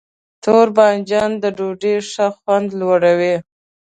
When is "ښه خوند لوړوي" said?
2.11-3.35